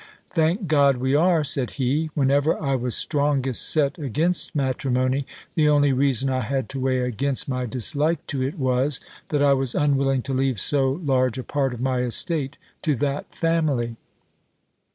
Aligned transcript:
"Thank 0.31 0.65
God, 0.65 0.97
we 0.97 1.13
are," 1.13 1.43
said 1.43 1.69
he. 1.77 2.09
"Whenever 2.15 2.57
I 2.59 2.73
was 2.73 2.95
strongest 2.95 3.69
set 3.71 3.99
against 3.99 4.55
matrimony, 4.55 5.27
the 5.53 5.69
only 5.69 5.93
reason 5.93 6.27
I 6.27 6.39
had 6.41 6.69
to 6.69 6.79
weigh 6.79 7.01
against 7.01 7.47
my 7.47 7.67
dislike 7.67 8.25
to 8.25 8.41
it 8.41 8.57
was, 8.57 8.99
that 9.29 9.43
I 9.43 9.53
was 9.53 9.75
unwilling 9.75 10.23
to 10.23 10.33
leave 10.33 10.59
so 10.59 10.91
large 11.05 11.37
a 11.37 11.43
part 11.43 11.71
of 11.75 11.81
my 11.81 11.99
estate 11.99 12.57
to 12.81 12.95
that 12.95 13.31
family. 13.35 13.95